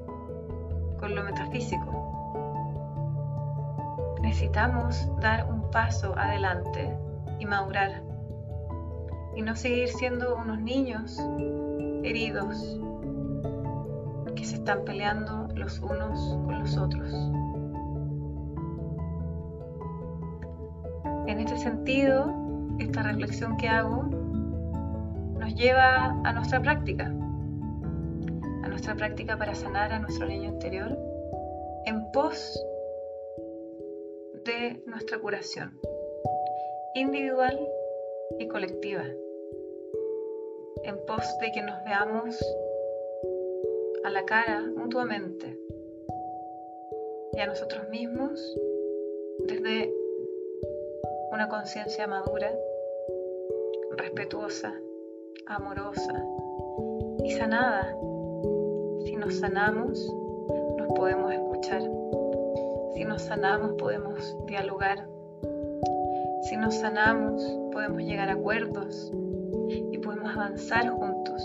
con 1.01 1.15
lo 1.15 1.25
metafísico. 1.25 1.89
Necesitamos 4.21 5.09
dar 5.21 5.51
un 5.51 5.71
paso 5.71 6.15
adelante 6.19 6.95
y 7.39 7.47
madurar 7.47 8.03
y 9.37 9.41
no 9.41 9.57
seguir 9.57 9.89
siendo 9.89 10.37
unos 10.37 10.61
niños 10.61 11.19
heridos 12.03 12.79
que 14.37 14.45
se 14.45 14.57
están 14.57 14.85
peleando 14.85 15.49
los 15.55 15.79
unos 15.79 16.37
con 16.45 16.59
los 16.59 16.77
otros. 16.77 17.38
Sentido, 21.69 22.33
esta 22.79 23.03
reflexión 23.03 23.59
que 23.59 23.69
hago 23.69 24.05
nos 25.39 25.55
lleva 25.55 26.19
a 26.25 26.33
nuestra 26.33 26.63
práctica, 26.63 27.05
a 28.63 28.69
nuestra 28.69 28.95
práctica 28.95 29.37
para 29.37 29.55
sanar 29.55 29.93
a 29.93 29.99
nuestro 29.99 30.27
niño 30.27 30.49
interior 30.49 30.97
en 31.85 32.11
pos 32.11 32.59
de 34.47 34.83
nuestra 34.87 35.19
curación 35.19 35.79
individual 36.95 37.61
y 38.39 38.49
colectiva, 38.49 39.05
en 40.85 40.97
pos 41.07 41.23
de 41.43 41.53
que 41.53 41.61
nos 41.61 41.85
veamos 41.85 42.43
a 44.05 44.11
la 44.11 44.25
cara 44.25 44.63
mutuamente 44.75 45.59
y 47.35 47.41
a 47.41 47.47
nosotros 47.47 47.87
mismos 47.91 48.41
desde 49.47 49.93
una 51.31 51.49
conciencia 51.49 52.07
madura, 52.07 52.51
respetuosa, 53.97 54.73
amorosa 55.47 56.25
y 57.23 57.31
sanada. 57.33 57.95
Si 59.05 59.17
nos 59.17 59.35
sanamos, 59.35 60.07
nos 60.79 60.89
podemos 60.89 61.33
escuchar. 61.33 61.83
Si 62.95 63.05
nos 63.05 63.23
sanamos, 63.23 63.73
podemos 63.75 64.37
dialogar. 64.47 65.07
Si 66.43 66.57
nos 66.57 66.75
sanamos, 66.75 67.43
podemos 67.73 68.03
llegar 68.03 68.31
a 68.31 68.33
acuerdos 68.33 69.13
y 69.69 69.99
podemos 69.99 70.35
avanzar 70.35 70.89
juntos. 70.89 71.43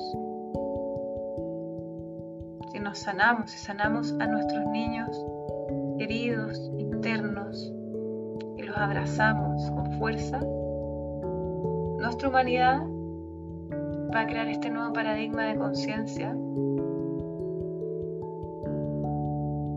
Si 2.71 2.79
nos 2.79 2.99
sanamos 2.99 3.53
y 3.53 3.57
sanamos 3.57 4.13
a 4.19 4.27
nuestros 4.27 4.65
niños 4.67 5.25
heridos, 5.99 6.71
internos, 6.77 7.71
abrazamos 8.75 9.69
con 9.71 9.91
fuerza, 9.93 10.39
nuestra 11.99 12.29
humanidad 12.29 12.81
va 14.13 14.21
a 14.21 14.27
crear 14.27 14.47
este 14.47 14.69
nuevo 14.69 14.93
paradigma 14.93 15.45
de 15.45 15.55
conciencia, 15.55 16.35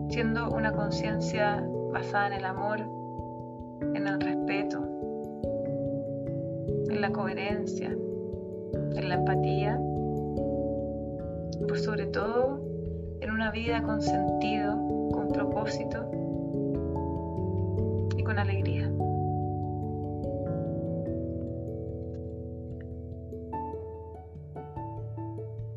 siendo 0.09 0.49
una 0.51 0.73
conciencia 0.73 1.63
basada 1.91 2.27
en 2.27 2.33
el 2.33 2.45
amor, 2.45 2.79
en 3.81 4.07
el 4.07 4.19
respeto, 4.19 4.83
en 6.89 7.01
la 7.01 7.11
coherencia, 7.11 7.89
en 7.89 9.09
la 9.09 9.15
empatía, 9.15 9.79
y 11.59 11.65
por 11.65 11.79
sobre 11.79 12.07
todo 12.07 12.59
en 13.21 13.31
una 13.31 13.51
vida 13.51 13.81
con 13.83 14.01
sentido, 14.01 14.75
con 15.11 15.29
propósito 15.29 16.09
con 18.27 18.39
alegría. 18.39 18.89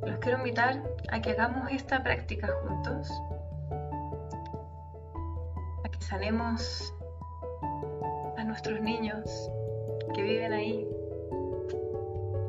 Los 0.04 0.18
quiero 0.18 0.38
invitar 0.38 0.82
a 1.12 1.20
que 1.22 1.30
hagamos 1.30 1.70
esta 1.70 2.02
práctica 2.02 2.48
juntos, 2.66 3.08
a 5.84 5.88
que 5.90 6.00
sanemos 6.00 6.92
a 8.36 8.42
nuestros 8.42 8.80
niños 8.80 9.48
que 10.12 10.22
viven 10.22 10.52
ahí 10.52 10.88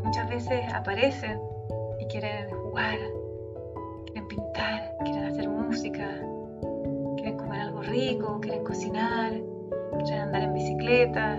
muchas 0.04 0.28
veces 0.30 0.74
aparecen 0.74 1.40
y 2.00 2.08
quieren 2.08 2.50
jugar, 2.50 2.98
quieren 4.08 4.28
pintar, 4.28 4.96
quieren 5.04 5.26
hacer 5.26 5.48
música, 5.48 6.10
quieren 7.18 7.38
comer 7.38 7.62
algo 7.62 7.84
rico, 7.84 8.40
quieren 8.42 8.64
cocinar, 8.64 9.41
quieren 10.04 10.24
andar 10.24 10.44
en 10.44 10.54
bicicleta, 10.54 11.36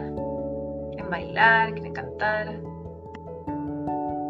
quieren 0.91 1.11
bailar, 1.11 1.73
quieren 1.73 1.93
cantar. 1.93 2.61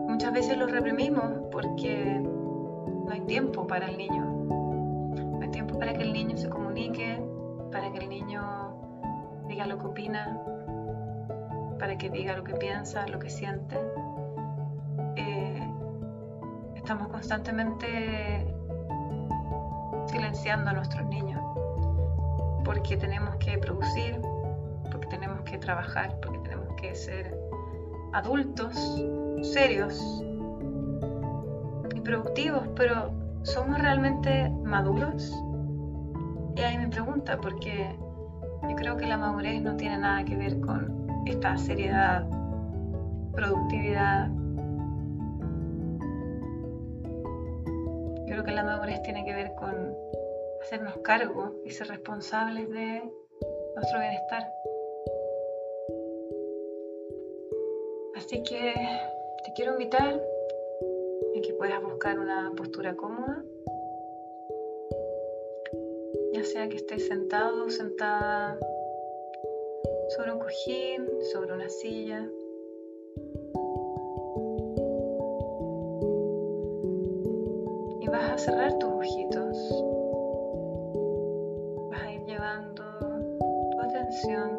Muchas 0.09 0.33
veces 0.33 0.57
los 0.57 0.71
reprimimos 0.71 1.25
porque 1.51 2.21
no 2.21 3.11
hay 3.11 3.21
tiempo 3.23 3.67
para 3.67 3.87
el 3.87 3.99
niño. 3.99 4.25
No 4.25 5.41
hay 5.41 5.51
tiempo 5.51 5.79
para 5.79 5.93
que 5.95 6.03
el 6.03 6.13
niño 6.13 6.37
se 6.37 6.49
comunique, 6.49 7.21
para 7.71 7.91
que 7.93 7.99
el 7.99 8.09
niño 8.09 8.43
diga 9.49 9.67
lo 9.67 9.79
que 9.79 9.87
opina, 9.87 10.39
para 11.79 11.97
que 11.99 12.11
diga 12.11 12.37
lo 12.37 12.45
que 12.45 12.55
piensa, 12.55 13.07
lo 13.09 13.19
que 13.19 13.31
siente 13.31 13.77
estamos 16.83 17.09
constantemente 17.09 18.45
silenciando 20.07 20.71
a 20.71 20.73
nuestros 20.73 21.07
niños 21.07 21.42
porque 22.65 22.97
tenemos 22.97 23.37
que 23.37 23.59
producir, 23.59 24.21
porque 24.91 25.07
tenemos 25.09 25.41
que 25.43 25.59
trabajar, 25.59 26.17
porque 26.21 26.39
tenemos 26.41 26.69
que 26.81 26.95
ser 26.95 27.37
adultos, 28.13 28.75
serios 29.43 30.23
y 31.95 32.01
productivos, 32.01 32.69
pero 32.77 33.13
¿somos 33.43 33.79
realmente 33.81 34.51
maduros? 34.65 35.33
Y 36.57 36.61
ahí 36.61 36.79
me 36.79 36.89
pregunta, 36.89 37.39
porque 37.41 37.97
yo 38.69 38.77
creo 38.77 38.97
que 38.97 39.07
la 39.07 39.17
madurez 39.17 39.63
no 39.63 39.77
tiene 39.77 39.99
nada 39.99 40.25
que 40.25 40.37
ver 40.37 40.61
con 40.61 41.07
esta 41.27 41.57
seriedad, 41.57 42.27
productividad, 43.33 44.31
creo 48.27 48.45
que 48.45 48.53
la 48.53 48.65
madurez 48.65 49.03
tiene 49.03 49.25
que 49.25 49.35
ver 49.35 49.55
con 49.55 49.75
hacernos 50.63 50.97
cargo 50.99 51.61
y 51.65 51.71
ser 51.71 51.89
responsables 51.89 52.71
de 52.71 53.03
nuestro 53.75 53.99
bienestar. 53.99 54.49
Así 58.15 58.43
que 58.45 58.73
te 59.45 59.53
quiero 59.55 59.73
invitar 59.73 60.15
a 60.15 61.41
que 61.41 61.53
puedas 61.55 61.83
buscar 61.83 62.19
una 62.19 62.53
postura 62.57 62.95
cómoda, 62.95 63.45
ya 66.33 66.45
sea 66.45 66.69
que 66.69 66.77
estés 66.77 67.09
sentado 67.09 67.67
o 67.67 67.71
sentada 67.71 68.59
sobre 70.17 70.33
un 70.33 70.39
cojín, 70.39 71.09
sobre 71.33 71.53
una 71.53 71.69
silla. 71.69 72.29
vas 78.13 78.31
a 78.31 78.37
cerrar 78.37 78.79
tus 78.79 78.91
ojitos. 78.93 79.42
Tu 84.13 84.52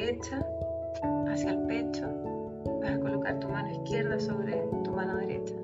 derecha 0.00 0.46
hacia 1.28 1.50
el 1.50 1.58
pecho, 1.66 2.08
vas 2.80 2.92
a 2.92 3.00
colocar 3.00 3.38
tu 3.38 3.48
mano 3.48 3.70
izquierda 3.70 4.18
sobre 4.18 4.56
tu 4.84 4.90
mano 4.92 5.16
derecha. 5.16 5.54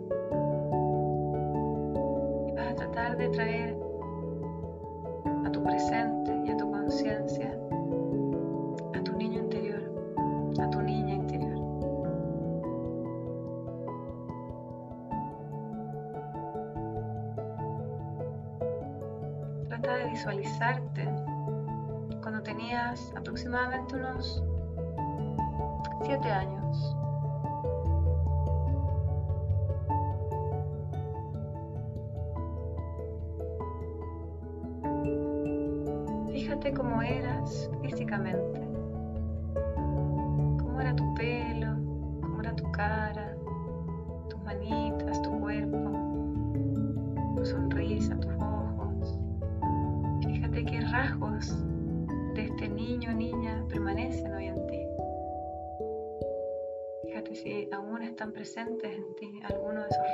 Y 2.48 2.52
vas 2.52 2.72
a 2.72 2.74
tratar 2.74 3.16
de 3.16 3.28
traer 3.30 3.75
aproximadamente 23.36 23.94
unos 23.96 24.42
7 26.06 26.30
años. 26.30 26.95
presentes 58.46 58.96
en 58.96 59.14
ti 59.14 59.40
alguno 59.42 59.80
de 59.80 59.88
esos 59.88 60.05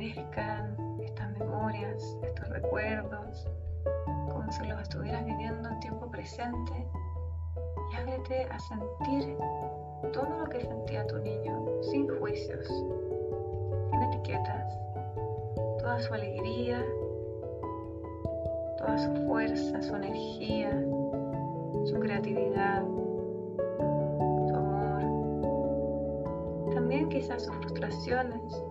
aparezcan 0.00 0.76
estas 1.02 1.30
memorias, 1.38 2.16
estos 2.22 2.48
recuerdos, 2.48 3.46
como 4.30 4.50
si 4.50 4.66
los 4.66 4.80
estuvieras 4.80 5.26
viviendo 5.26 5.68
en 5.68 5.78
tiempo 5.80 6.10
presente 6.10 6.86
y 7.92 7.96
ábrete 7.96 8.44
a 8.44 8.58
sentir 8.60 9.36
todo 10.14 10.38
lo 10.38 10.46
que 10.46 10.62
sentía 10.62 11.06
tu 11.06 11.18
niño 11.18 11.66
sin 11.82 12.08
juicios, 12.18 12.66
sin 12.66 14.02
etiquetas, 14.02 14.74
toda 15.80 16.00
su 16.00 16.14
alegría, 16.14 16.82
toda 18.78 18.96
su 18.96 19.14
fuerza, 19.26 19.82
su 19.82 19.94
energía, 19.96 20.82
su 21.84 22.00
creatividad, 22.00 22.84
su 24.48 24.54
amor, 24.56 25.02
también 26.72 27.10
quizás 27.10 27.44
sus 27.44 27.54
frustraciones. 27.56 28.64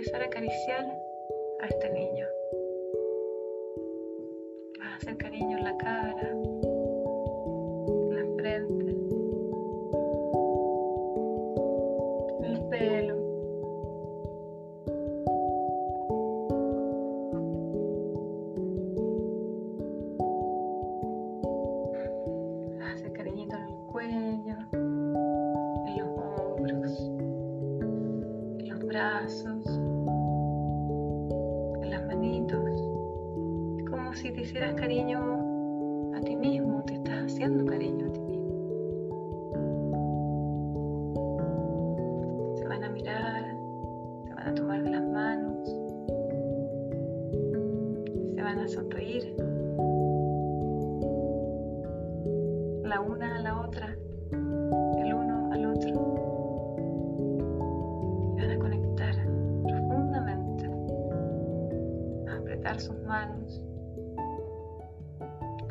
empezar 0.00 0.22
a 0.22 0.26
acariciar 0.26 0.86
a 1.60 1.66
este 1.66 1.90
niño. 1.90 2.26
Vas 4.78 4.92
a 4.92 4.96
hacer 4.96 5.16
cariño 5.18 5.58
en 5.58 5.64
la 5.64 5.76
cara, 5.76 6.30
en 7.90 8.16
la 8.16 8.24
frente. 8.42 8.89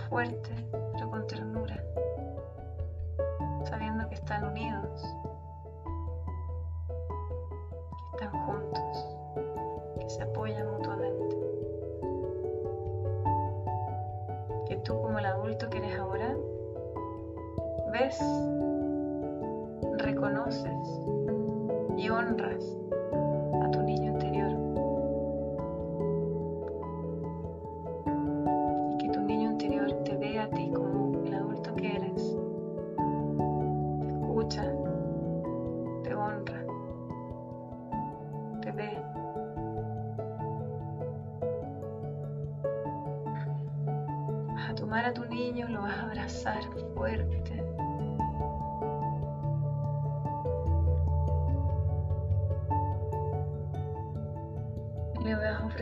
Fuerte 0.10 0.50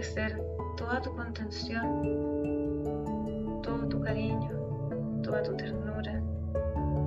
ofrecer 0.07 0.41
toda 0.77 1.01
tu 1.01 1.13
contención, 1.15 2.03
todo 3.61 3.87
tu 3.89 3.99
cariño, 4.01 4.51
toda 5.21 5.43
tu 5.43 5.55
ternura, 5.57 6.21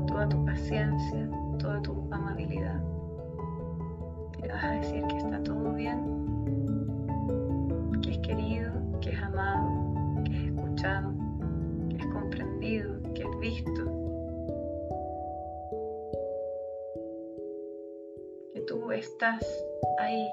toda 0.06 0.28
tu 0.28 0.44
paciencia, 0.44 1.28
toda 1.58 1.80
tu 1.80 2.06
amabilidad. 2.10 2.80
Le 4.42 4.48
vas 4.48 4.64
a 4.64 4.70
decir 4.72 5.06
que 5.06 5.16
está 5.16 5.42
todo 5.42 5.72
bien, 5.72 5.98
que 8.02 8.10
es 8.10 8.18
querido, 8.18 8.70
que 9.00 9.10
es 9.10 9.22
amado, 9.22 10.22
que 10.24 10.32
es 10.32 10.44
escuchado, 10.52 11.10
que 11.88 11.96
es 11.96 12.06
comprendido, 12.06 13.02
que 13.14 13.22
es 13.22 13.38
visto. 13.40 13.84
Que 18.52 18.60
tú 18.66 18.92
estás 18.92 19.42
ahí 19.98 20.28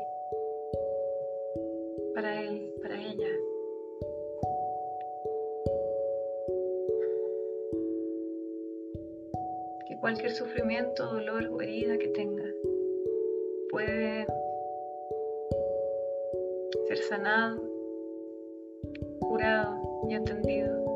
para 2.17 2.41
él, 2.41 2.73
para 2.81 2.95
ella. 2.95 3.27
Que 9.87 9.99
cualquier 9.99 10.31
sufrimiento, 10.31 11.05
dolor 11.05 11.47
o 11.51 11.61
herida 11.61 11.95
que 11.99 12.07
tenga 12.07 12.43
puede 13.69 14.25
ser 16.87 16.97
sanado, 17.03 17.61
curado 19.19 19.79
y 20.09 20.15
atendido 20.15 20.86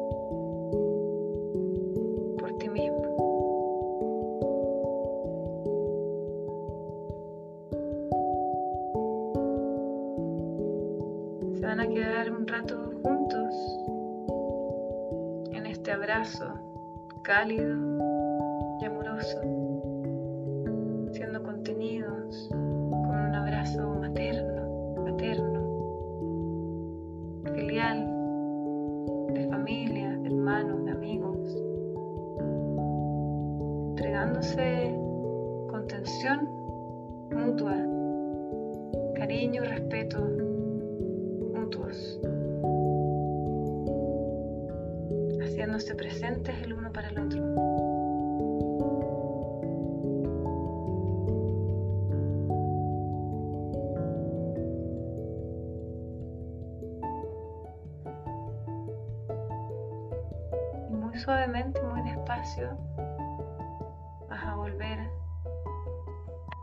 cálido 17.31 17.77
y 18.81 18.85
amoroso, 18.85 19.39
siendo 21.13 21.41
contenidos 21.41 22.49
con 22.49 23.15
un 23.29 23.33
abrazo 23.33 23.95
materno, 24.01 24.95
paterno, 25.05 25.61
filial, 27.55 28.05
de 29.33 29.47
familia, 29.49 30.09
de 30.17 30.27
hermanos, 30.27 30.83
de 30.83 30.91
amigos, 30.91 31.37
entregándose 33.91 34.93
contención 35.69 36.60
mutua, 36.60 36.60
vas 64.29 64.43
a 64.45 64.55
volver 64.55 64.99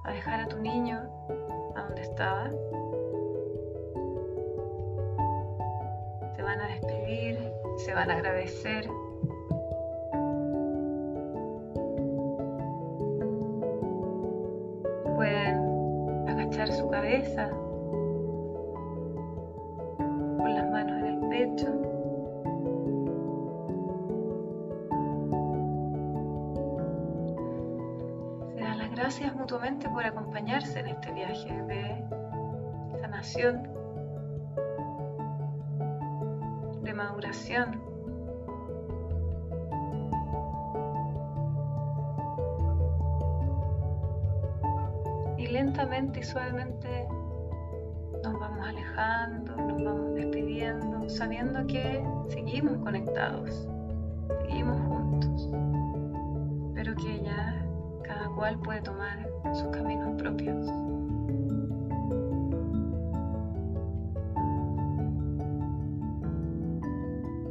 a 0.05 0.12
dejar 0.12 0.40
a 0.40 0.48
tu 0.48 0.59
niño 0.59 1.01
a 1.77 1.83
donde 1.83 2.03
estaba. 2.03 2.51
Se 6.37 6.42
van 6.42 6.61
a 6.61 6.68
despedir, 6.68 7.38
se 7.79 7.94
van 7.94 8.11
a 8.11 8.14
agradecer. 8.14 8.87
Pueden 15.16 16.29
agachar 16.29 16.70
su 16.70 16.88
cabeza 16.90 17.48
con 19.96 20.55
las 20.55 20.70
manos 20.70 20.98
en 20.98 21.07
el 21.07 21.29
pecho. 21.29 21.97
Gracias 29.08 29.34
mutuamente 29.36 29.88
por 29.88 30.04
acompañarse 30.04 30.80
en 30.80 30.88
este 30.88 31.10
viaje 31.12 31.50
de 31.62 32.04
sanación, 33.00 33.62
de 36.82 36.92
maduración. 36.92 37.80
Y 45.38 45.46
lentamente 45.46 46.20
y 46.20 46.22
suavemente 46.22 47.08
nos 48.22 48.38
vamos 48.38 48.68
alejando, 48.68 49.56
nos 49.56 49.84
vamos 49.84 50.14
despidiendo, 50.16 51.08
sabiendo 51.08 51.66
que 51.66 52.04
seguimos 52.28 52.76
conectados, 52.84 53.70
seguimos 54.42 54.88
cual 58.38 58.57
puede 58.61 58.81
tomar 58.83 59.29
sus 59.53 59.66
caminos 59.72 60.14
propios. 60.22 60.64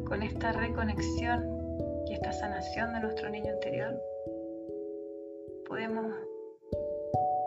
Con 0.07 0.23
esta 0.23 0.53
reconexión 0.53 1.43
y 2.07 2.13
esta 2.13 2.31
sanación 2.31 2.93
de 2.93 3.01
nuestro 3.01 3.29
niño 3.29 3.51
interior, 3.51 4.01
podemos 5.67 6.15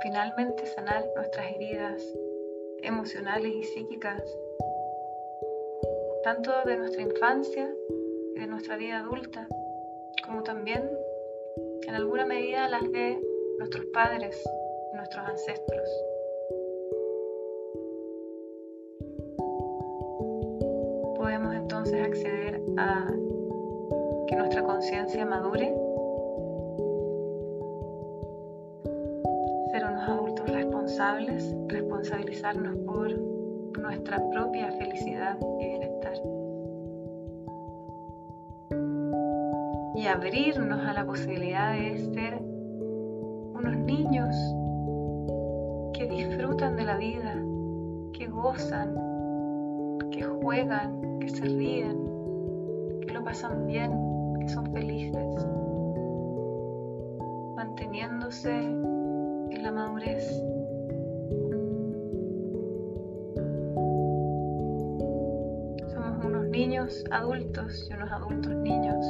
finalmente 0.02 0.66
sanar 0.66 1.06
nuestras 1.16 1.50
heridas 1.50 2.04
emocionales 2.82 3.54
y 3.54 3.62
psíquicas, 3.62 4.22
tanto 6.24 6.52
de 6.66 6.76
nuestra 6.76 7.00
infancia 7.00 7.74
y 8.36 8.40
de 8.40 8.46
nuestra 8.46 8.76
vida 8.76 8.98
adulta, 8.98 9.48
como 10.26 10.42
también 10.42 10.82
en 11.88 11.94
alguna 11.94 12.26
medida 12.26 12.68
las 12.68 12.82
de 12.92 13.29
nuestros 13.60 13.84
padres 13.92 14.42
nuestros 14.94 15.28
ancestros. 15.28 15.88
Podemos 21.14 21.54
entonces 21.54 22.02
acceder 22.02 22.62
a 22.78 23.06
que 24.26 24.36
nuestra 24.36 24.62
conciencia 24.62 25.26
madure, 25.26 25.74
ser 29.72 29.84
unos 29.84 30.08
adultos 30.08 30.50
responsables, 30.50 31.54
responsabilizarnos 31.68 32.76
por 32.86 33.12
nuestra 33.78 34.26
propia 34.30 34.72
felicidad 34.72 35.38
y 35.60 35.66
bienestar. 35.66 36.14
y 40.00 40.06
abrirnos 40.06 40.80
a 40.86 40.94
la 40.94 41.04
posibilidad 41.04 41.74
de 41.74 41.98
ser 42.14 42.39
unos 43.60 43.76
niños 43.76 44.34
que 45.92 46.06
disfrutan 46.06 46.76
de 46.76 46.84
la 46.84 46.96
vida, 46.96 47.34
que 48.14 48.26
gozan, 48.26 48.94
que 50.10 50.22
juegan, 50.22 51.18
que 51.20 51.28
se 51.28 51.44
ríen, 51.44 52.06
que 53.02 53.12
lo 53.12 53.22
pasan 53.22 53.66
bien, 53.66 53.92
que 54.40 54.48
son 54.48 54.64
felices, 54.72 55.46
manteniéndose 57.54 58.50
en 58.50 59.62
la 59.62 59.72
madurez. 59.72 60.26
Somos 65.92 66.24
unos 66.24 66.48
niños 66.48 67.04
adultos 67.10 67.88
y 67.90 67.92
unos 67.92 68.10
adultos 68.10 68.54
niños 68.56 69.04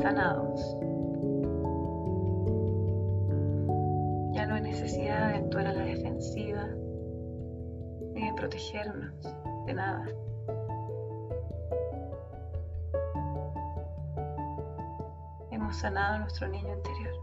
sanados. 0.00 0.76
Ya 4.36 4.44
no 4.44 4.56
hay 4.56 4.60
necesidad 4.60 5.30
de 5.30 5.36
actuar 5.36 5.66
a 5.66 5.72
la 5.72 5.82
defensiva 5.82 6.66
ni 8.12 8.26
de 8.26 8.34
protegernos 8.36 9.14
de 9.64 9.72
nada. 9.72 10.04
Hemos 15.50 15.76
sanado 15.76 16.18
nuestro 16.18 16.48
niño 16.48 16.70
interior. 16.70 17.14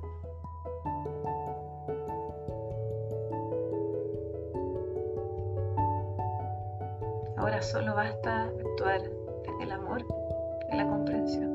Ahora 7.38 7.62
solo 7.62 7.94
basta 7.94 8.46
actuar 8.46 9.02
desde 9.46 9.64
el 9.64 9.72
amor 9.72 10.04
y 10.72 10.76
la 10.76 10.88
comprensión. 10.88 11.53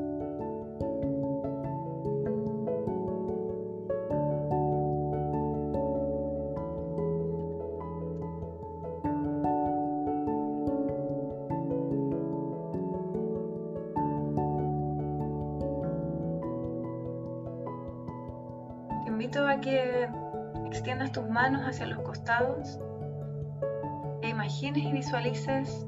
E 24.21 24.29
imagines 24.29 24.83
y 24.83 24.91
visualices 24.91 25.87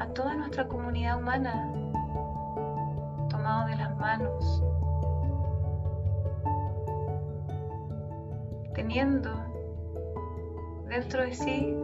a 0.00 0.08
toda 0.08 0.34
nuestra 0.34 0.66
comunidad 0.66 1.18
humana 1.18 1.72
tomado 3.28 3.68
de 3.68 3.76
las 3.76 3.96
manos, 3.96 4.64
teniendo 8.74 9.30
dentro 10.88 11.22
de 11.22 11.34
sí 11.34 11.76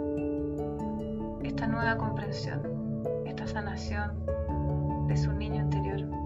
esta 1.44 1.68
nueva 1.68 1.96
comprensión, 1.98 3.22
esta 3.24 3.46
sanación 3.46 4.26
de 5.06 5.16
su 5.16 5.32
niño 5.32 5.60
interior. 5.60 6.21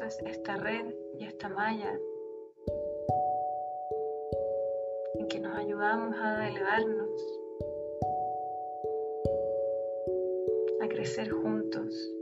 Esta 0.00 0.56
red 0.56 0.94
y 1.18 1.24
esta 1.24 1.48
malla 1.48 1.98
en 5.14 5.26
que 5.26 5.40
nos 5.40 5.56
ayudamos 5.56 6.14
a 6.16 6.48
elevarnos, 6.48 7.10
a 10.80 10.88
crecer 10.88 11.30
juntos, 11.30 12.12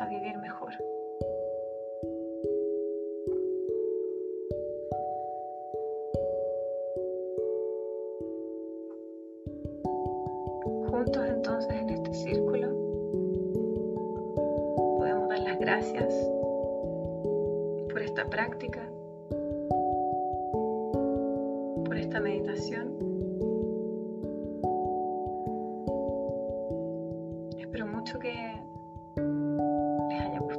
a 0.00 0.08
vivir 0.08 0.36
mejor. 0.38 0.72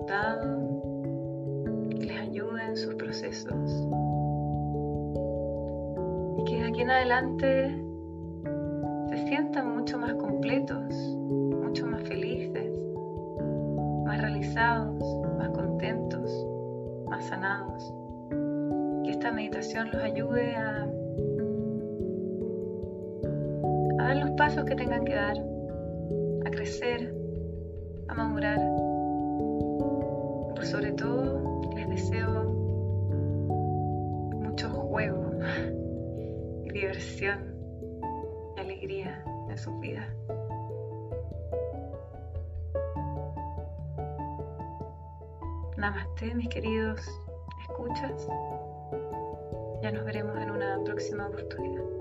Que 0.05 2.05
les 2.05 2.19
ayude 2.19 2.65
en 2.65 2.77
sus 2.77 2.95
procesos 2.95 3.87
y 6.37 6.43
que 6.45 6.61
de 6.61 6.67
aquí 6.67 6.81
en 6.81 6.89
adelante 6.89 7.83
se 9.09 9.27
sientan 9.27 9.75
mucho 9.75 9.97
más 9.97 10.13
completos, 10.15 10.93
mucho 10.93 11.87
más 11.87 12.03
felices, 12.03 12.71
más 14.05 14.21
realizados 14.21 15.23
más 15.37 15.49
contentos, 15.49 16.45
más 17.09 17.25
sanados. 17.25 17.93
Que 19.03 19.11
esta 19.11 19.31
meditación 19.31 19.89
los 19.91 20.01
ayude 20.01 20.55
a, 20.55 20.87
a 23.99 24.03
dar 24.03 24.17
los 24.17 24.31
pasos 24.31 24.65
que 24.65 24.75
tengan 24.75 25.05
que 25.05 25.15
dar, 25.15 25.37
a 26.45 26.49
crecer, 26.49 27.13
a 28.07 28.13
madurar. 28.13 28.59
Sobre 30.63 30.93
todo, 30.93 31.71
les 31.75 31.89
deseo 31.89 32.43
mucho 34.41 34.69
juego 34.69 35.31
diversión 36.73 37.53
alegría 38.57 39.23
en 39.49 39.57
sus 39.57 39.79
vidas. 39.79 40.07
Namaste, 45.77 46.33
mis 46.33 46.49
queridos 46.49 47.01
escuchas. 47.67 48.27
Ya 49.81 49.91
nos 49.91 50.05
veremos 50.05 50.37
en 50.37 50.49
una 50.49 50.79
próxima 50.83 51.27
oportunidad. 51.27 51.92